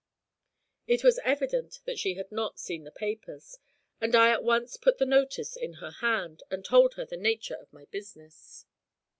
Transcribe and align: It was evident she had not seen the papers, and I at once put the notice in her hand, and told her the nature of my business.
It 0.87 1.03
was 1.03 1.19
evident 1.23 1.77
she 1.95 2.15
had 2.15 2.31
not 2.31 2.57
seen 2.57 2.85
the 2.85 2.91
papers, 2.91 3.59
and 3.99 4.15
I 4.15 4.31
at 4.31 4.43
once 4.43 4.75
put 4.75 4.97
the 4.97 5.05
notice 5.05 5.55
in 5.55 5.73
her 5.73 5.91
hand, 5.91 6.41
and 6.49 6.65
told 6.65 6.95
her 6.95 7.05
the 7.05 7.17
nature 7.17 7.53
of 7.57 7.71
my 7.71 7.85
business. 7.85 8.65